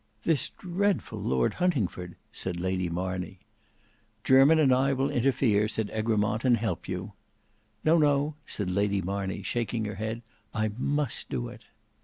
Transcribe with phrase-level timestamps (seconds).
[0.23, 3.37] "This dreadful Lord Huntingford!" said Lady Marney.
[4.23, 7.13] "Jermyn and I will intefere," said Egremont, "and help you."
[7.83, 10.23] "No, no," said Lady Marney shaking her head,
[10.55, 11.65] "I must do it."